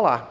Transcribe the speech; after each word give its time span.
Olá, 0.00 0.30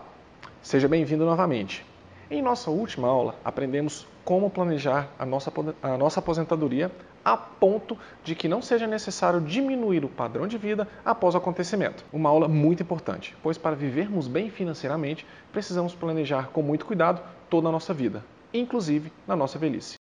seja 0.62 0.88
bem-vindo 0.88 1.26
novamente. 1.26 1.86
Em 2.32 2.42
nossa 2.42 2.72
última 2.72 3.10
aula, 3.10 3.36
aprendemos 3.44 4.08
como 4.24 4.50
planejar 4.50 5.10
a 5.20 5.26
nossa, 5.26 5.52
a 5.84 5.98
nossa 5.98 6.22
aposentadoria 6.22 6.90
a 7.26 7.36
ponto 7.36 7.98
de 8.24 8.34
que 8.34 8.48
não 8.48 8.62
seja 8.62 8.88
necessário 8.88 9.42
diminuir 9.42 10.06
o 10.06 10.08
padrão 10.08 10.48
de 10.48 10.58
vida 10.58 10.88
após 11.04 11.36
o 11.36 11.38
acontecimento. 11.38 12.06
Uma 12.14 12.30
aula 12.30 12.48
muito 12.48 12.82
importante, 12.82 13.36
pois 13.44 13.58
para 13.58 13.76
vivermos 13.76 14.26
bem 14.26 14.50
financeiramente, 14.50 15.28
precisamos 15.52 15.94
planejar 15.94 16.48
com 16.54 16.62
muito 16.62 16.86
cuidado 16.86 17.22
toda 17.50 17.68
a 17.68 17.72
nossa 17.74 17.94
vida, 17.94 18.24
inclusive 18.54 19.12
na 19.28 19.36
nossa 19.36 19.60
velhice. 19.60 19.97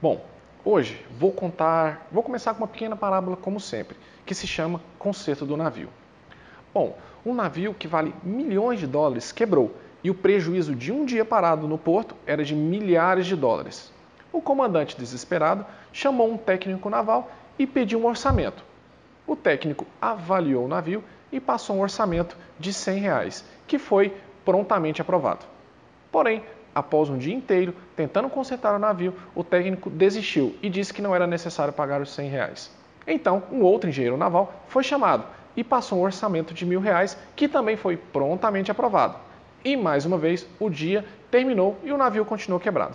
Bom, 0.00 0.22
hoje 0.62 1.02
vou 1.18 1.32
contar, 1.32 2.06
vou 2.12 2.22
começar 2.22 2.52
com 2.52 2.58
uma 2.58 2.68
pequena 2.68 2.94
parábola 2.94 3.34
como 3.34 3.58
sempre, 3.58 3.96
que 4.26 4.34
se 4.34 4.46
chama 4.46 4.82
Concerto 4.98 5.46
do 5.46 5.56
Navio. 5.56 5.88
Bom, 6.74 6.98
um 7.24 7.32
navio 7.32 7.72
que 7.72 7.88
vale 7.88 8.14
milhões 8.22 8.78
de 8.78 8.86
dólares 8.86 9.32
quebrou 9.32 9.74
e 10.04 10.10
o 10.10 10.14
prejuízo 10.14 10.74
de 10.74 10.92
um 10.92 11.06
dia 11.06 11.24
parado 11.24 11.66
no 11.66 11.78
porto 11.78 12.14
era 12.26 12.44
de 12.44 12.54
milhares 12.54 13.24
de 13.24 13.34
dólares. 13.34 13.90
O 14.30 14.42
comandante, 14.42 14.98
desesperado, 14.98 15.64
chamou 15.94 16.30
um 16.30 16.36
técnico 16.36 16.90
naval 16.90 17.30
e 17.58 17.66
pediu 17.66 17.98
um 17.98 18.06
orçamento. 18.06 18.62
O 19.26 19.34
técnico 19.34 19.86
avaliou 19.98 20.66
o 20.66 20.68
navio 20.68 21.02
e 21.32 21.40
passou 21.40 21.74
um 21.74 21.80
orçamento 21.80 22.36
de 22.60 22.70
100 22.70 23.00
reais, 23.00 23.44
que 23.66 23.78
foi 23.78 24.14
prontamente 24.44 25.00
aprovado. 25.00 25.46
Porém, 26.12 26.44
após 26.76 27.08
um 27.08 27.16
dia 27.16 27.34
inteiro 27.34 27.74
tentando 27.96 28.28
consertar 28.28 28.76
o 28.76 28.78
navio, 28.78 29.14
o 29.34 29.42
técnico 29.42 29.88
desistiu 29.88 30.54
e 30.62 30.68
disse 30.68 30.92
que 30.92 31.00
não 31.00 31.14
era 31.14 31.26
necessário 31.26 31.72
pagar 31.72 32.02
os 32.02 32.10
100 32.10 32.28
reais. 32.28 32.70
Então, 33.06 33.44
um 33.50 33.62
outro 33.62 33.88
engenheiro 33.88 34.18
naval 34.18 34.52
foi 34.68 34.84
chamado 34.84 35.24
e 35.56 35.64
passou 35.64 35.98
um 35.98 36.02
orçamento 36.02 36.52
de 36.52 36.66
mil 36.66 36.78
reais, 36.78 37.16
que 37.34 37.48
também 37.48 37.78
foi 37.78 37.96
prontamente 37.96 38.70
aprovado. 38.70 39.16
E 39.64 39.74
mais 39.74 40.04
uma 40.04 40.18
vez, 40.18 40.46
o 40.60 40.68
dia 40.68 41.02
terminou 41.30 41.78
e 41.82 41.90
o 41.92 41.96
navio 41.96 42.26
continuou 42.26 42.60
quebrado. 42.60 42.94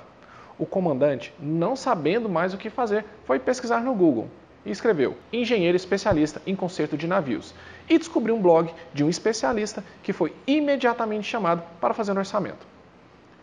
O 0.60 0.66
comandante, 0.66 1.34
não 1.40 1.76
sabendo 1.76 2.30
mais 2.30 2.54
o 2.54 2.58
que 2.60 2.70
fazer, 2.70 3.04
foi 3.26 3.40
pesquisar 3.40 3.82
no 3.82 3.96
Google 3.96 4.28
e 4.64 4.70
escreveu 4.70 5.18
engenheiro 5.34 5.76
especialista 5.76 6.40
em 6.46 6.56
conserto 6.56 6.96
de 6.96 7.08
navios 7.08 7.52
e 7.90 7.98
descobriu 7.98 8.36
um 8.36 8.42
blog 8.42 8.72
de 8.94 9.04
um 9.04 9.10
especialista 9.10 9.84
que 10.04 10.14
foi 10.14 10.36
imediatamente 10.46 11.28
chamado 11.28 11.64
para 11.80 11.96
fazer 11.96 12.12
um 12.12 12.20
orçamento. 12.20 12.70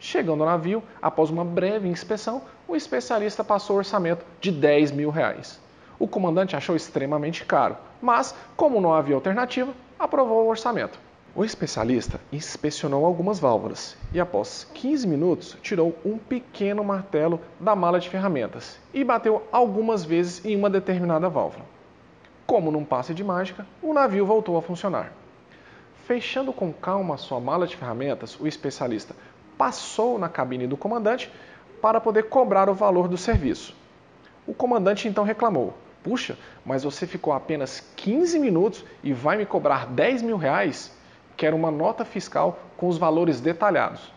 Chegando 0.00 0.42
ao 0.42 0.48
navio, 0.48 0.82
após 1.02 1.30
uma 1.30 1.44
breve 1.44 1.88
inspeção, 1.88 2.42
o 2.66 2.76
especialista 2.76 3.42
passou 3.42 3.76
o 3.76 3.78
orçamento 3.78 4.24
de 4.40 4.52
10 4.52 4.92
mil 4.92 5.10
reais. 5.10 5.60
O 5.98 6.06
comandante 6.06 6.54
achou 6.54 6.76
extremamente 6.76 7.44
caro, 7.44 7.76
mas, 8.00 8.34
como 8.56 8.80
não 8.80 8.94
havia 8.94 9.16
alternativa, 9.16 9.72
aprovou 9.98 10.44
o 10.44 10.48
orçamento. 10.48 10.98
O 11.34 11.44
especialista 11.44 12.20
inspecionou 12.32 13.04
algumas 13.04 13.38
válvulas 13.38 13.96
e, 14.12 14.20
após 14.20 14.66
15 14.74 15.06
minutos, 15.06 15.56
tirou 15.62 15.94
um 16.04 16.16
pequeno 16.16 16.82
martelo 16.82 17.40
da 17.60 17.76
mala 17.76 18.00
de 18.00 18.08
ferramentas 18.08 18.78
e 18.94 19.04
bateu 19.04 19.46
algumas 19.52 20.04
vezes 20.04 20.44
em 20.44 20.56
uma 20.56 20.70
determinada 20.70 21.28
válvula. 21.28 21.64
Como 22.46 22.70
num 22.70 22.84
passe 22.84 23.12
de 23.12 23.22
mágica, 23.22 23.66
o 23.82 23.92
navio 23.92 24.24
voltou 24.24 24.56
a 24.56 24.62
funcionar. 24.62 25.12
Fechando 26.06 26.52
com 26.52 26.72
calma 26.72 27.18
sua 27.18 27.38
mala 27.38 27.66
de 27.66 27.76
ferramentas, 27.76 28.38
o 28.40 28.46
especialista 28.46 29.14
passou 29.58 30.18
na 30.18 30.28
cabine 30.28 30.66
do 30.66 30.76
comandante 30.76 31.30
para 31.82 32.00
poder 32.00 32.24
cobrar 32.24 32.70
o 32.70 32.74
valor 32.74 33.08
do 33.08 33.18
serviço. 33.18 33.76
O 34.46 34.54
comandante 34.54 35.08
então 35.08 35.24
reclamou: 35.24 35.74
Puxa, 36.02 36.38
mas 36.64 36.84
você 36.84 37.06
ficou 37.06 37.32
apenas 37.32 37.80
15 37.96 38.38
minutos 38.38 38.84
e 39.02 39.12
vai 39.12 39.36
me 39.36 39.44
cobrar 39.44 39.86
10 39.86 40.22
mil 40.22 40.36
reais? 40.36 40.96
Quero 41.36 41.56
uma 41.56 41.70
nota 41.70 42.04
fiscal 42.04 42.58
com 42.76 42.88
os 42.88 42.96
valores 42.96 43.40
detalhados. 43.40 44.12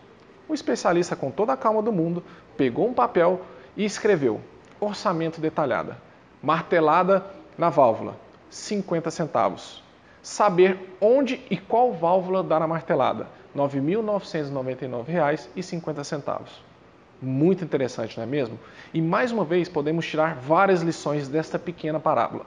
O 0.47 0.53
especialista, 0.53 1.15
com 1.15 1.29
toda 1.31 1.53
a 1.53 1.57
calma 1.57 1.81
do 1.81 1.91
mundo, 1.91 2.23
pegou 2.55 2.87
um 2.87 2.93
papel 2.93 3.41
e 3.75 3.83
escreveu: 3.83 4.39
Orçamento 4.79 5.41
detalhada, 5.41 5.97
martelada 6.41 7.25
na 7.57 7.69
válvula, 7.69 8.15
50 8.49 9.11
centavos. 9.11 9.83
Saber 10.21 10.95
onde 11.01 11.41
e 11.49 11.57
qual 11.57 11.91
válvula 11.93 12.43
dar 12.43 12.61
a 12.61 12.67
martelada, 12.67 13.27
R$ 13.55 13.61
9.999,50. 13.61 16.41
Muito 17.19 17.63
interessante, 17.63 18.17
não 18.17 18.23
é 18.23 18.27
mesmo? 18.27 18.59
E 18.93 19.01
mais 19.01 19.31
uma 19.31 19.43
vez 19.43 19.67
podemos 19.67 20.05
tirar 20.05 20.35
várias 20.35 20.81
lições 20.81 21.27
desta 21.27 21.57
pequena 21.57 21.99
parábola. 21.99 22.45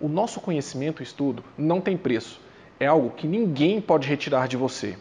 O 0.00 0.08
nosso 0.08 0.40
conhecimento 0.40 1.00
e 1.00 1.04
estudo 1.04 1.44
não 1.56 1.80
tem 1.80 1.96
preço. 1.96 2.40
É 2.80 2.86
algo 2.86 3.10
que 3.10 3.26
ninguém 3.26 3.80
pode 3.80 4.08
retirar 4.08 4.48
de 4.48 4.56
você. 4.56 4.96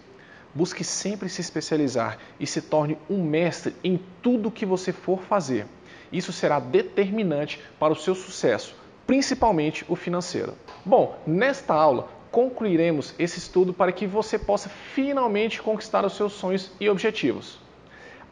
Busque 0.53 0.83
sempre 0.83 1.29
se 1.29 1.41
especializar 1.41 2.17
e 2.39 2.45
se 2.45 2.61
torne 2.61 2.97
um 3.09 3.23
mestre 3.23 3.75
em 3.83 3.99
tudo 4.21 4.51
que 4.51 4.65
você 4.65 4.91
for 4.91 5.21
fazer. 5.21 5.65
Isso 6.11 6.33
será 6.33 6.59
determinante 6.59 7.61
para 7.79 7.93
o 7.93 7.95
seu 7.95 8.13
sucesso, 8.13 8.75
principalmente 9.09 9.83
o 9.89 9.95
financeiro. 9.95 10.53
Bom, 10.85 11.17
nesta 11.25 11.73
aula 11.73 12.07
concluiremos 12.29 13.15
esse 13.17 13.39
estudo 13.39 13.73
para 13.73 13.91
que 13.91 14.05
você 14.05 14.37
possa 14.37 14.69
finalmente 14.69 15.59
conquistar 15.63 16.05
os 16.05 16.15
seus 16.15 16.33
sonhos 16.33 16.71
e 16.79 16.87
objetivos. 16.87 17.57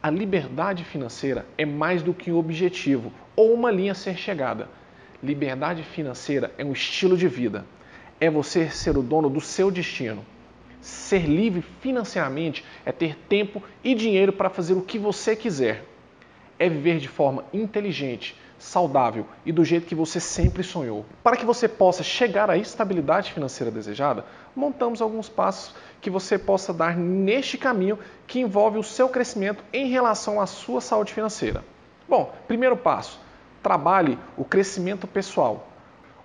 A 0.00 0.08
liberdade 0.08 0.84
financeira 0.84 1.44
é 1.58 1.66
mais 1.66 2.00
do 2.00 2.14
que 2.14 2.30
um 2.30 2.38
objetivo 2.38 3.12
ou 3.34 3.52
uma 3.52 3.72
linha 3.72 3.90
a 3.90 3.94
ser 3.96 4.16
chegada. 4.16 4.68
Liberdade 5.20 5.82
financeira 5.82 6.54
é 6.56 6.64
um 6.64 6.70
estilo 6.70 7.16
de 7.16 7.26
vida. 7.26 7.66
É 8.20 8.30
você 8.30 8.70
ser 8.70 8.96
o 8.96 9.02
dono 9.02 9.28
do 9.28 9.40
seu 9.40 9.72
destino. 9.72 10.24
Ser 10.80 11.26
livre 11.26 11.64
financeiramente 11.80 12.64
é 12.86 12.92
ter 12.92 13.16
tempo 13.28 13.60
e 13.82 13.96
dinheiro 13.96 14.32
para 14.32 14.48
fazer 14.48 14.74
o 14.74 14.82
que 14.82 14.96
você 14.96 15.34
quiser. 15.34 15.84
É 16.56 16.68
viver 16.68 16.98
de 16.98 17.08
forma 17.08 17.44
inteligente, 17.52 18.36
saudável 18.58 19.26
e 19.46 19.52
do 19.52 19.64
jeito 19.64 19.86
que 19.86 19.94
você 19.94 20.18
sempre 20.20 20.62
sonhou. 20.62 21.06
Para 21.22 21.36
que 21.36 21.46
você 21.46 21.68
possa 21.68 22.02
chegar 22.02 22.50
à 22.50 22.56
estabilidade 22.56 23.32
financeira 23.32 23.70
desejada, 23.70 24.24
montamos 24.54 25.00
alguns 25.00 25.28
passos 25.28 25.74
que 26.00 26.10
você 26.10 26.38
possa 26.38 26.72
dar 26.72 26.96
neste 26.96 27.56
caminho 27.56 27.98
que 28.26 28.40
envolve 28.40 28.78
o 28.78 28.82
seu 28.82 29.08
crescimento 29.08 29.64
em 29.72 29.88
relação 29.88 30.40
à 30.40 30.46
sua 30.46 30.80
saúde 30.80 31.12
financeira. 31.12 31.64
Bom, 32.08 32.34
primeiro 32.46 32.76
passo: 32.76 33.20
trabalhe 33.62 34.18
o 34.36 34.44
crescimento 34.44 35.06
pessoal. 35.06 35.68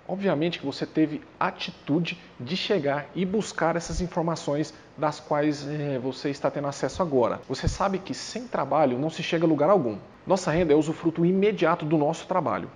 Obviamente 0.06 0.58
que 0.58 0.66
você 0.66 0.84
teve 0.84 1.22
atitude 1.40 2.20
de 2.38 2.56
chegar 2.56 3.06
e 3.14 3.24
buscar 3.24 3.74
essas 3.74 4.02
informações 4.02 4.74
das 4.98 5.18
quais 5.18 5.66
é, 5.66 5.98
você 5.98 6.28
está 6.28 6.50
tendo 6.50 6.68
acesso 6.68 7.02
agora. 7.02 7.40
Você 7.48 7.66
sabe 7.66 7.98
que 7.98 8.12
sem 8.12 8.46
trabalho 8.46 8.98
não 8.98 9.08
se 9.08 9.22
chega 9.22 9.46
a 9.46 9.48
lugar 9.48 9.70
algum. 9.70 9.96
Nossa 10.26 10.50
renda 10.50 10.72
é 10.72 10.76
usufruto 10.76 11.24
imediato 11.24 11.84
do 11.84 11.98
nosso 11.98 12.26
trabalho. 12.26 12.70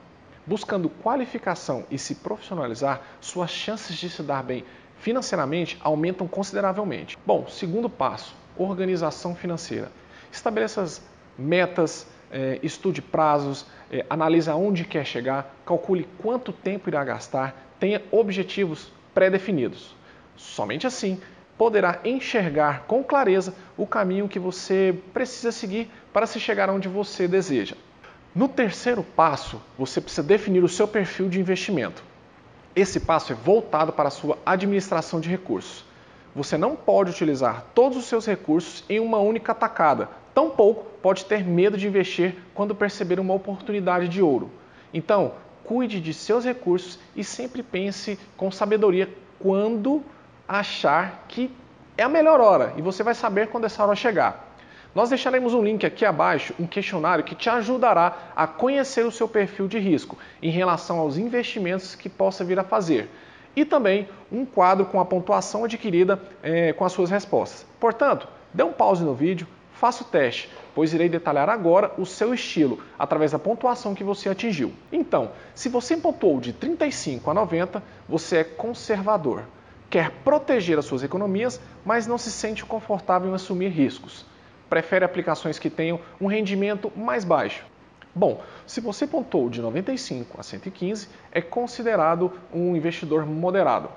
Buscando 0.46 0.90
qualificação 0.90 1.84
e 1.90 1.98
se 1.98 2.16
profissionalizar, 2.16 3.00
suas 3.20 3.50
chances 3.50 3.96
de 3.96 4.10
se 4.10 4.22
dar 4.22 4.42
bem 4.42 4.64
financeiramente 4.98 5.78
aumentam 5.80 6.28
consideravelmente. 6.28 7.16
Bom, 7.24 7.46
segundo 7.48 7.88
passo: 7.88 8.34
organização 8.56 9.34
financeira. 9.34 9.90
Estabeleça 10.30 10.82
as 10.82 11.02
metas, 11.38 12.06
é, 12.30 12.58
estude 12.62 13.00
prazos, 13.00 13.64
é, 13.90 14.04
analise 14.10 14.50
aonde 14.50 14.84
quer 14.84 15.06
chegar, 15.06 15.54
calcule 15.64 16.06
quanto 16.18 16.52
tempo 16.52 16.90
irá 16.90 17.02
gastar, 17.02 17.74
tenha 17.80 18.02
objetivos 18.10 18.92
pré-definidos. 19.14 19.96
Somente 20.36 20.86
assim 20.86 21.20
poderá 21.58 21.98
enxergar 22.04 22.84
com 22.86 23.02
clareza 23.02 23.52
o 23.76 23.86
caminho 23.86 24.28
que 24.28 24.38
você 24.38 24.96
precisa 25.12 25.50
seguir 25.50 25.90
para 26.12 26.26
se 26.26 26.38
chegar 26.38 26.70
onde 26.70 26.88
você 26.88 27.26
deseja. 27.26 27.76
No 28.34 28.46
terceiro 28.46 29.02
passo, 29.02 29.60
você 29.76 30.00
precisa 30.00 30.22
definir 30.22 30.62
o 30.62 30.68
seu 30.68 30.86
perfil 30.86 31.28
de 31.28 31.40
investimento. 31.40 32.04
Esse 32.76 33.00
passo 33.00 33.32
é 33.32 33.34
voltado 33.34 33.92
para 33.92 34.06
a 34.06 34.12
sua 34.12 34.38
administração 34.46 35.18
de 35.18 35.28
recursos. 35.28 35.84
Você 36.36 36.56
não 36.56 36.76
pode 36.76 37.10
utilizar 37.10 37.64
todos 37.74 37.98
os 37.98 38.04
seus 38.04 38.24
recursos 38.24 38.84
em 38.88 39.00
uma 39.00 39.18
única 39.18 39.52
tacada, 39.52 40.08
tampouco 40.32 40.86
pode 41.02 41.24
ter 41.24 41.42
medo 41.42 41.76
de 41.76 41.88
investir 41.88 42.36
quando 42.54 42.74
perceber 42.74 43.18
uma 43.18 43.34
oportunidade 43.34 44.08
de 44.08 44.22
ouro. 44.22 44.48
Então, 44.94 45.32
cuide 45.64 46.00
de 46.00 46.14
seus 46.14 46.44
recursos 46.44 46.98
e 47.16 47.24
sempre 47.24 47.62
pense 47.62 48.16
com 48.36 48.50
sabedoria 48.50 49.08
quando 49.40 50.02
achar 50.48 51.24
que 51.28 51.50
é 51.96 52.02
a 52.02 52.08
melhor 52.08 52.40
hora 52.40 52.72
e 52.76 52.82
você 52.82 53.02
vai 53.02 53.14
saber 53.14 53.48
quando 53.48 53.64
essa 53.64 53.84
hora 53.84 53.94
chegar. 53.94 54.46
Nós 54.94 55.10
deixaremos 55.10 55.52
um 55.52 55.62
link 55.62 55.84
aqui 55.84 56.04
abaixo, 56.04 56.54
um 56.58 56.66
questionário 56.66 57.22
que 57.22 57.34
te 57.34 57.50
ajudará 57.50 58.32
a 58.34 58.46
conhecer 58.46 59.04
o 59.04 59.10
seu 59.10 59.28
perfil 59.28 59.68
de 59.68 59.78
risco 59.78 60.16
em 60.42 60.50
relação 60.50 60.98
aos 60.98 61.18
investimentos 61.18 61.94
que 61.94 62.08
possa 62.08 62.44
vir 62.44 62.58
a 62.58 62.64
fazer. 62.64 63.10
E 63.54 63.64
também 63.64 64.08
um 64.32 64.46
quadro 64.46 64.86
com 64.86 64.98
a 64.98 65.04
pontuação 65.04 65.64
adquirida 65.64 66.20
é, 66.42 66.72
com 66.72 66.84
as 66.84 66.92
suas 66.92 67.10
respostas. 67.10 67.66
Portanto, 67.78 68.26
dê 68.54 68.62
um 68.62 68.72
pause 68.72 69.04
no 69.04 69.14
vídeo, 69.14 69.46
Faça 69.78 70.02
o 70.02 70.06
teste, 70.06 70.50
pois 70.74 70.92
irei 70.92 71.08
detalhar 71.08 71.48
agora 71.48 71.92
o 71.96 72.04
seu 72.04 72.34
estilo 72.34 72.82
através 72.98 73.30
da 73.30 73.38
pontuação 73.38 73.94
que 73.94 74.02
você 74.02 74.28
atingiu. 74.28 74.72
Então, 74.90 75.30
se 75.54 75.68
você 75.68 75.96
pontuou 75.96 76.40
de 76.40 76.52
35 76.52 77.30
a 77.30 77.34
90, 77.34 77.80
você 78.08 78.38
é 78.38 78.44
conservador. 78.44 79.44
Quer 79.90 80.10
proteger 80.22 80.78
as 80.78 80.84
suas 80.84 81.02
economias, 81.02 81.60
mas 81.84 82.06
não 82.06 82.18
se 82.18 82.30
sente 82.30 82.64
confortável 82.64 83.30
em 83.30 83.34
assumir 83.34 83.68
riscos. 83.68 84.26
Prefere 84.68 85.04
aplicações 85.04 85.58
que 85.58 85.70
tenham 85.70 85.98
um 86.20 86.26
rendimento 86.26 86.92
mais 86.94 87.24
baixo. 87.24 87.64
Bom, 88.14 88.42
se 88.66 88.80
você 88.80 89.06
pontuou 89.06 89.48
de 89.48 89.62
95 89.62 90.38
a 90.38 90.42
115, 90.42 91.08
é 91.32 91.40
considerado 91.40 92.32
um 92.52 92.76
investidor 92.76 93.24
moderado. 93.24 93.88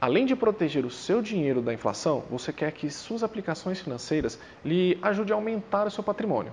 Além 0.00 0.26
de 0.26 0.34
proteger 0.34 0.84
o 0.84 0.90
seu 0.90 1.20
dinheiro 1.20 1.60
da 1.60 1.74
inflação, 1.74 2.24
você 2.30 2.52
quer 2.52 2.72
que 2.72 2.88
suas 2.90 3.22
aplicações 3.22 3.80
financeiras 3.80 4.38
lhe 4.64 4.98
ajudem 5.02 5.32
a 5.32 5.36
aumentar 5.36 5.86
o 5.86 5.90
seu 5.90 6.02
patrimônio. 6.02 6.52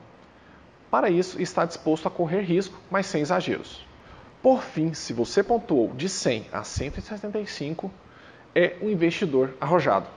Para 0.92 1.10
isso, 1.10 1.42
está 1.42 1.66
disposto 1.66 2.08
a 2.08 2.12
correr 2.12 2.42
risco, 2.42 2.80
mas 2.90 3.06
sem 3.06 3.22
exageros. 3.22 3.86
Por 4.42 4.62
fim, 4.62 4.94
se 4.94 5.14
você 5.14 5.44
pontuou 5.44 5.94
de 5.94 6.08
100 6.10 6.48
a 6.52 6.64
175, 6.64 7.92
é 8.56 8.78
um 8.82 8.90
investidor 8.90 9.54
arrojado. 9.60 10.08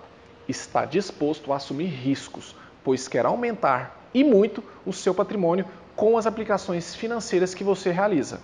Está 0.49 0.85
disposto 0.85 1.52
a 1.52 1.56
assumir 1.56 1.87
riscos, 1.87 2.55
pois 2.85 3.08
quer 3.08 3.26
aumentar 3.26 4.08
e 4.14 4.25
muito 4.25 4.62
o 4.87 4.93
seu 4.93 5.12
patrimônio 5.12 5.67
com 5.96 6.17
as 6.17 6.26
aplicações 6.26 6.94
financeiras 6.94 7.55
que 7.55 7.64
você 7.64 7.90
realiza. 7.90 8.40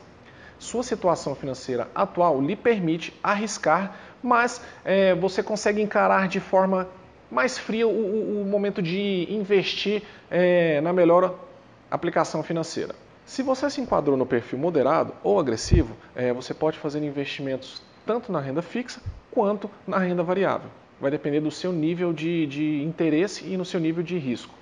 Sua 0.58 0.82
situação 0.82 1.34
financeira 1.34 1.88
atual 1.94 2.40
lhe 2.42 2.56
permite 2.56 3.14
arriscar, 3.22 3.96
mas 4.22 4.60
é, 4.84 5.14
você 5.14 5.42
consegue 5.42 5.80
encarar 5.80 6.26
de 6.26 6.40
forma 6.40 6.88
mais 7.30 7.56
fria 7.56 7.86
o, 7.86 8.42
o 8.42 8.44
momento 8.44 8.82
de 8.82 9.26
investir 9.30 10.02
é, 10.30 10.80
na 10.80 10.92
melhor 10.92 11.34
aplicação 11.90 12.42
financeira. 12.42 12.94
Se 13.24 13.42
você 13.42 13.70
se 13.70 13.80
enquadrou 13.80 14.16
no 14.16 14.26
perfil 14.26 14.58
moderado 14.58 15.14
ou 15.22 15.40
agressivo, 15.40 15.96
é, 16.14 16.32
você 16.32 16.52
pode 16.52 16.78
fazer 16.78 17.02
investimentos 17.02 17.82
tanto 18.06 18.30
na 18.30 18.40
renda 18.40 18.62
fixa 18.62 19.00
quanto 19.30 19.70
na 19.86 19.98
renda 19.98 20.22
variável. 20.22 20.70
Vai 21.00 21.10
depender 21.10 21.40
do 21.40 21.50
seu 21.50 21.72
nível 21.72 22.12
de, 22.12 22.46
de 22.46 22.82
interesse 22.82 23.46
e 23.46 23.56
no 23.56 23.64
seu 23.64 23.80
nível 23.80 24.02
de 24.02 24.16
risco. 24.18 24.54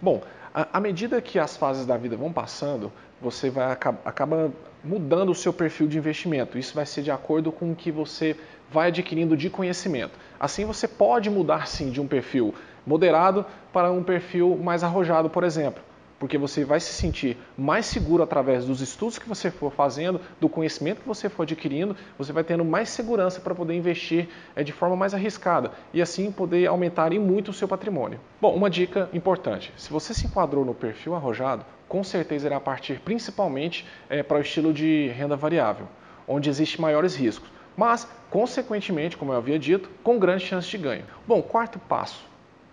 Bom, 0.00 0.22
à 0.54 0.80
medida 0.80 1.20
que 1.20 1.38
as 1.38 1.56
fases 1.56 1.86
da 1.86 1.96
vida 1.96 2.16
vão 2.16 2.32
passando, 2.32 2.92
você 3.20 3.50
vai 3.50 3.72
acaba 3.72 4.52
mudando 4.82 5.30
o 5.30 5.34
seu 5.34 5.52
perfil 5.52 5.86
de 5.86 5.98
investimento. 5.98 6.58
Isso 6.58 6.74
vai 6.74 6.86
ser 6.86 7.02
de 7.02 7.10
acordo 7.10 7.50
com 7.50 7.72
o 7.72 7.76
que 7.76 7.90
você 7.90 8.36
vai 8.70 8.88
adquirindo 8.88 9.36
de 9.36 9.50
conhecimento. 9.50 10.18
Assim 10.38 10.64
você 10.64 10.86
pode 10.86 11.30
mudar 11.30 11.66
sim 11.66 11.90
de 11.90 12.00
um 12.00 12.06
perfil 12.06 12.54
moderado 12.86 13.44
para 13.72 13.90
um 13.90 14.02
perfil 14.02 14.56
mais 14.56 14.84
arrojado, 14.84 15.28
por 15.28 15.44
exemplo 15.44 15.87
porque 16.18 16.36
você 16.36 16.64
vai 16.64 16.80
se 16.80 16.92
sentir 16.92 17.36
mais 17.56 17.86
seguro 17.86 18.22
através 18.22 18.64
dos 18.64 18.80
estudos 18.80 19.18
que 19.18 19.28
você 19.28 19.50
for 19.50 19.72
fazendo, 19.72 20.20
do 20.40 20.48
conhecimento 20.48 21.00
que 21.00 21.08
você 21.08 21.28
for 21.28 21.42
adquirindo, 21.44 21.96
você 22.16 22.32
vai 22.32 22.42
tendo 22.42 22.64
mais 22.64 22.88
segurança 22.88 23.40
para 23.40 23.54
poder 23.54 23.74
investir 23.74 24.28
é, 24.56 24.62
de 24.62 24.72
forma 24.72 24.96
mais 24.96 25.14
arriscada 25.14 25.72
e 25.92 26.02
assim 26.02 26.32
poder 26.32 26.66
aumentar 26.66 27.12
em 27.12 27.18
muito 27.18 27.50
o 27.50 27.54
seu 27.54 27.68
patrimônio. 27.68 28.20
Bom, 28.40 28.54
uma 28.54 28.68
dica 28.68 29.08
importante: 29.12 29.72
se 29.76 29.90
você 29.90 30.12
se 30.12 30.26
enquadrou 30.26 30.64
no 30.64 30.74
perfil 30.74 31.14
arrojado, 31.14 31.64
com 31.88 32.02
certeza 32.02 32.46
irá 32.46 32.60
partir 32.60 33.00
principalmente 33.00 33.86
é, 34.10 34.22
para 34.22 34.38
o 34.38 34.40
estilo 34.40 34.72
de 34.72 35.08
renda 35.08 35.36
variável, 35.36 35.86
onde 36.26 36.50
existe 36.50 36.80
maiores 36.80 37.14
riscos, 37.14 37.48
mas, 37.76 38.08
consequentemente, 38.28 39.16
como 39.16 39.32
eu 39.32 39.36
havia 39.36 39.58
dito, 39.58 39.88
com 40.02 40.18
grande 40.18 40.44
chance 40.44 40.68
de 40.68 40.76
ganho. 40.76 41.04
Bom, 41.26 41.40
quarto 41.40 41.78
passo: 41.78 42.24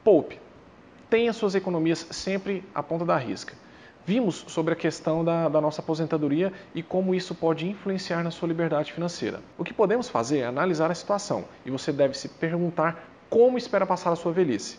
poupe 0.03 0.44
tenha 1.15 1.31
suas 1.31 1.55
economias 1.55 2.05
sempre 2.11 2.61
à 2.75 2.83
ponta 2.83 3.05
da 3.05 3.15
risca. 3.15 3.53
Vimos 4.05 4.43
sobre 4.49 4.73
a 4.73 4.75
questão 4.75 5.23
da, 5.23 5.47
da, 5.47 5.61
nossa 5.61 5.79
aposentadoria 5.81 6.51
e 6.73 6.83
como 6.83 7.15
isso 7.15 7.33
pode 7.33 7.65
influenciar 7.65 8.21
na 8.21 8.31
sua 8.31 8.49
liberdade 8.49 8.91
financeira. 8.91 9.39
O 9.57 9.63
que 9.63 9.73
podemos 9.73 10.09
fazer 10.09 10.39
é 10.39 10.45
analisar 10.45 10.91
a 10.91 10.93
situação 10.93 11.45
e 11.65 11.71
você 11.71 11.93
deve 11.93 12.17
se 12.17 12.27
perguntar 12.27 13.07
como 13.29 13.57
espera 13.57 13.85
passar 13.85 14.11
a 14.11 14.15
sua 14.17 14.33
velhice. 14.33 14.77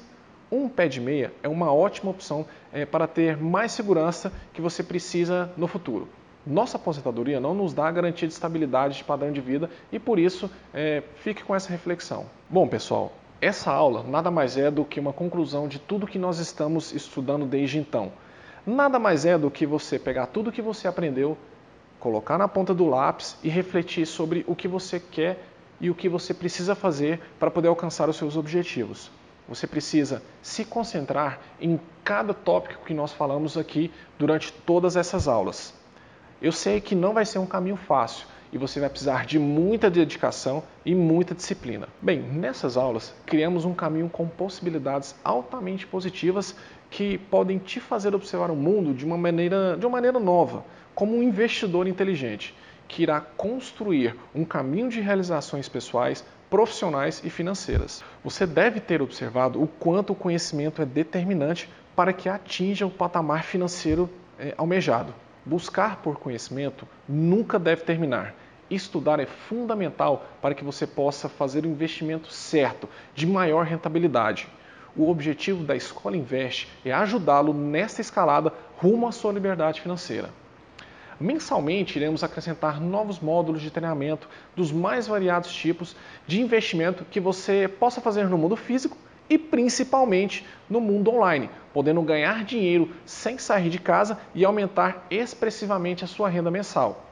Um 0.52 0.68
pé 0.68 0.88
de 0.88 1.00
meia 1.00 1.32
é 1.42 1.48
uma 1.48 1.72
ótima 1.72 2.10
opção 2.10 2.44
é, 2.70 2.84
para 2.84 3.06
ter 3.06 3.38
mais 3.38 3.72
segurança 3.72 4.30
que 4.52 4.60
você 4.60 4.82
precisa 4.82 5.50
no 5.56 5.66
futuro. 5.66 6.06
Nossa 6.46 6.76
aposentadoria 6.76 7.40
não 7.40 7.54
nos 7.54 7.72
dá 7.72 7.88
a 7.88 7.92
garantia 7.92 8.28
de 8.28 8.34
estabilidade 8.34 8.98
de 8.98 9.04
padrão 9.04 9.32
de 9.32 9.40
vida 9.40 9.70
e 9.90 9.98
por 9.98 10.18
isso 10.18 10.50
é, 10.74 11.02
fique 11.22 11.42
com 11.42 11.54
essa 11.54 11.70
reflexão. 11.70 12.26
Bom, 12.50 12.68
pessoal, 12.68 13.10
essa 13.40 13.70
aula 13.70 14.02
nada 14.02 14.30
mais 14.30 14.56
é 14.56 14.70
do 14.70 14.84
que 14.84 14.98
uma 14.98 15.12
conclusão 15.12 15.68
de 15.68 15.78
tudo 15.78 16.06
que 16.06 16.18
nós 16.18 16.38
estamos 16.38 16.92
estudando 16.92 17.44
desde 17.44 17.78
então. 17.78 18.12
Nada 18.66 18.98
mais 18.98 19.26
é 19.26 19.36
do 19.36 19.50
que 19.50 19.66
você 19.66 19.98
pegar 19.98 20.26
tudo 20.26 20.50
que 20.50 20.62
você 20.62 20.88
aprendeu, 20.88 21.36
colocar 22.00 22.38
na 22.38 22.48
ponta 22.48 22.74
do 22.74 22.86
lápis 22.86 23.36
e 23.42 23.48
refletir 23.48 24.06
sobre 24.06 24.44
o 24.48 24.56
que 24.56 24.66
você 24.66 24.98
quer 24.98 25.44
e 25.80 25.90
o 25.90 25.94
que 25.94 26.08
você 26.08 26.32
precisa 26.32 26.74
fazer 26.74 27.20
para 27.38 27.50
poder 27.50 27.68
alcançar 27.68 28.08
os 28.08 28.16
seus 28.16 28.36
objetivos. 28.36 29.10
Você 29.48 29.66
precisa 29.66 30.22
se 30.42 30.64
concentrar 30.64 31.38
em 31.60 31.78
cada 32.02 32.34
tópico 32.34 32.84
que 32.84 32.94
nós 32.94 33.12
falamos 33.12 33.56
aqui 33.56 33.92
durante 34.18 34.52
todas 34.52 34.96
essas 34.96 35.28
aulas. 35.28 35.74
Eu 36.42 36.52
sei 36.52 36.80
que 36.80 36.94
não 36.94 37.14
vai 37.14 37.24
ser 37.24 37.38
um 37.38 37.46
caminho 37.46 37.76
fácil, 37.76 38.26
e 38.56 38.58
você 38.58 38.80
vai 38.80 38.88
precisar 38.88 39.26
de 39.26 39.38
muita 39.38 39.90
dedicação 39.90 40.62
e 40.84 40.94
muita 40.94 41.34
disciplina. 41.34 41.86
Bem, 42.00 42.20
nessas 42.20 42.78
aulas 42.78 43.14
criamos 43.26 43.66
um 43.66 43.74
caminho 43.74 44.08
com 44.08 44.26
possibilidades 44.26 45.14
altamente 45.22 45.86
positivas 45.86 46.56
que 46.90 47.18
podem 47.18 47.58
te 47.58 47.80
fazer 47.80 48.14
observar 48.14 48.50
o 48.50 48.56
mundo 48.56 48.94
de 48.94 49.04
uma 49.04 49.18
maneira, 49.18 49.76
de 49.78 49.84
uma 49.84 49.92
maneira 49.92 50.18
nova, 50.18 50.64
como 50.94 51.14
um 51.14 51.22
investidor 51.22 51.86
inteligente 51.86 52.54
que 52.88 53.02
irá 53.02 53.20
construir 53.20 54.16
um 54.34 54.44
caminho 54.44 54.88
de 54.88 55.00
realizações 55.00 55.68
pessoais, 55.68 56.24
profissionais 56.48 57.20
e 57.24 57.28
financeiras. 57.28 58.02
Você 58.24 58.46
deve 58.46 58.80
ter 58.80 59.02
observado 59.02 59.62
o 59.62 59.66
quanto 59.66 60.14
o 60.14 60.16
conhecimento 60.16 60.80
é 60.80 60.86
determinante 60.86 61.68
para 61.94 62.12
que 62.12 62.28
atinja 62.28 62.86
o 62.86 62.90
patamar 62.90 63.44
financeiro 63.44 64.08
é, 64.38 64.54
almejado. 64.56 65.12
Buscar 65.44 65.96
por 65.96 66.16
conhecimento 66.18 66.88
nunca 67.06 67.58
deve 67.58 67.82
terminar. 67.82 68.34
Estudar 68.70 69.20
é 69.20 69.26
fundamental 69.26 70.26
para 70.42 70.54
que 70.54 70.64
você 70.64 70.86
possa 70.86 71.28
fazer 71.28 71.64
o 71.64 71.68
investimento 71.68 72.32
certo, 72.32 72.88
de 73.14 73.26
maior 73.26 73.64
rentabilidade. 73.64 74.48
O 74.96 75.10
objetivo 75.10 75.62
da 75.62 75.76
Escola 75.76 76.16
Invest 76.16 76.68
é 76.84 76.90
ajudá-lo 76.90 77.52
nesta 77.52 78.00
escalada 78.00 78.52
rumo 78.78 79.06
à 79.06 79.12
sua 79.12 79.32
liberdade 79.32 79.80
financeira. 79.80 80.30
Mensalmente, 81.20 81.96
iremos 81.96 82.24
acrescentar 82.24 82.80
novos 82.80 83.20
módulos 83.20 83.62
de 83.62 83.70
treinamento 83.70 84.28
dos 84.54 84.72
mais 84.72 85.06
variados 85.06 85.52
tipos 85.52 85.96
de 86.26 86.40
investimento 86.40 87.06
que 87.10 87.20
você 87.20 87.68
possa 87.68 88.00
fazer 88.00 88.28
no 88.28 88.36
mundo 88.36 88.56
físico 88.56 88.98
e 89.28 89.38
principalmente 89.38 90.46
no 90.68 90.80
mundo 90.80 91.10
online, 91.10 91.50
podendo 91.72 92.02
ganhar 92.02 92.44
dinheiro 92.44 92.90
sem 93.04 93.38
sair 93.38 93.70
de 93.70 93.78
casa 93.78 94.18
e 94.34 94.44
aumentar 94.44 95.06
expressivamente 95.10 96.04
a 96.04 96.06
sua 96.06 96.28
renda 96.28 96.50
mensal. 96.50 97.06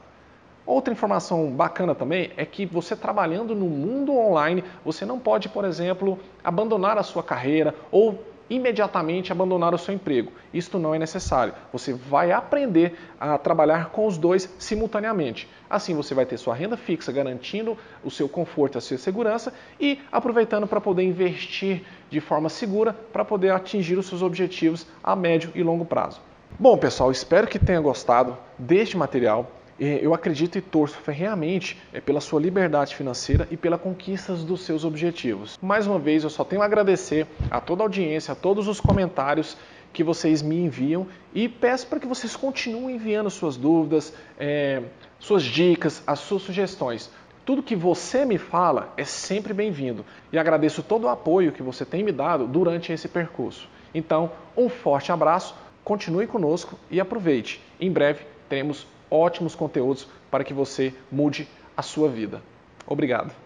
Outra 0.65 0.91
informação 0.91 1.51
bacana 1.51 1.93
também 1.93 2.31
é 2.35 2.45
que 2.45 2.65
você 2.65 2.95
trabalhando 2.95 3.53
no 3.53 3.67
mundo 3.67 4.17
online, 4.17 4.63
você 4.83 5.05
não 5.05 5.19
pode, 5.19 5.47
por 5.49 5.63
exemplo, 5.63 6.17
abandonar 6.43 6.97
a 6.97 7.03
sua 7.03 7.21
carreira 7.21 7.75
ou 7.91 8.19
imediatamente 8.49 9.31
abandonar 9.31 9.73
o 9.73 9.77
seu 9.77 9.93
emprego. 9.93 10.31
Isto 10.53 10.77
não 10.77 10.93
é 10.93 10.99
necessário. 10.99 11.53
Você 11.71 11.93
vai 11.93 12.31
aprender 12.31 12.97
a 13.19 13.37
trabalhar 13.37 13.89
com 13.89 14.05
os 14.05 14.17
dois 14.17 14.53
simultaneamente. 14.59 15.49
Assim 15.69 15.95
você 15.95 16.13
vai 16.13 16.25
ter 16.25 16.37
sua 16.37 16.53
renda 16.53 16.77
fixa 16.77 17.11
garantindo 17.11 17.77
o 18.03 18.11
seu 18.11 18.29
conforto, 18.29 18.77
a 18.77 18.81
sua 18.81 18.97
segurança 18.97 19.53
e 19.79 19.99
aproveitando 20.11 20.67
para 20.67 20.81
poder 20.81 21.03
investir 21.03 21.83
de 22.09 22.19
forma 22.19 22.49
segura 22.49 22.93
para 22.93 23.25
poder 23.25 23.51
atingir 23.51 23.97
os 23.97 24.05
seus 24.07 24.21
objetivos 24.21 24.85
a 25.03 25.15
médio 25.15 25.51
e 25.55 25.63
longo 25.63 25.85
prazo. 25.85 26.21
Bom, 26.57 26.77
pessoal, 26.77 27.11
espero 27.11 27.47
que 27.47 27.59
tenha 27.59 27.81
gostado 27.81 28.37
deste 28.57 28.95
material. 28.95 29.51
Eu 29.77 30.13
acredito 30.13 30.57
e 30.57 30.61
torço 30.61 30.97
ferreamente 30.97 31.77
é, 31.91 31.99
pela 31.99 32.21
sua 32.21 32.39
liberdade 32.39 32.95
financeira 32.95 33.45
e 33.51 33.57
pela 33.57 33.77
conquista 33.77 34.33
dos 34.33 34.61
seus 34.61 34.85
objetivos. 34.85 35.59
Mais 35.61 35.85
uma 35.85 35.99
vez, 35.99 36.23
eu 36.23 36.29
só 36.29 36.45
tenho 36.45 36.61
a 36.61 36.65
agradecer 36.65 37.27
a 37.51 37.59
toda 37.59 37.83
a 37.83 37.85
audiência, 37.85 38.31
a 38.31 38.35
todos 38.35 38.69
os 38.69 38.79
comentários 38.79 39.57
que 39.91 40.03
vocês 40.03 40.41
me 40.41 40.57
enviam 40.57 41.07
e 41.33 41.49
peço 41.49 41.87
para 41.87 41.99
que 41.99 42.07
vocês 42.07 42.35
continuem 42.35 42.95
enviando 42.95 43.29
suas 43.29 43.57
dúvidas, 43.57 44.13
é, 44.39 44.81
suas 45.19 45.43
dicas, 45.43 46.01
as 46.07 46.19
suas 46.19 46.41
sugestões. 46.43 47.11
Tudo 47.45 47.61
que 47.61 47.75
você 47.75 48.25
me 48.25 48.37
fala 48.37 48.93
é 48.97 49.03
sempre 49.03 49.53
bem-vindo 49.53 50.05
e 50.31 50.37
agradeço 50.37 50.83
todo 50.83 51.03
o 51.03 51.09
apoio 51.09 51.51
que 51.51 51.61
você 51.61 51.85
tem 51.85 52.03
me 52.03 52.11
dado 52.11 52.47
durante 52.47 52.91
esse 52.91 53.07
percurso. 53.07 53.69
Então, 53.93 54.31
um 54.55 54.67
forte 54.67 55.11
abraço, 55.11 55.55
continue 55.83 56.27
conosco 56.27 56.77
e 56.89 56.99
aproveite. 56.99 57.61
Em 57.79 57.91
breve 57.91 58.25
teremos 58.49 58.87
ótimos 59.15 59.55
conteúdos 59.55 60.07
para 60.29 60.43
que 60.43 60.53
você 60.53 60.93
mude 61.11 61.47
a 61.75 61.81
sua 61.81 62.09
vida. 62.09 62.41
Obrigado. 62.87 63.44